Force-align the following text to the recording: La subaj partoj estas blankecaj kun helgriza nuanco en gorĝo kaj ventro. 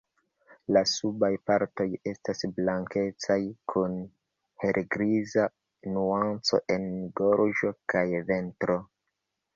La 0.75 0.81
subaj 0.91 1.29
partoj 1.49 1.85
estas 2.11 2.41
blankecaj 2.59 3.37
kun 3.73 3.93
helgriza 4.65 5.47
nuanco 5.99 6.61
en 6.77 6.89
gorĝo 7.21 7.75
kaj 7.95 8.07
ventro. 8.33 8.81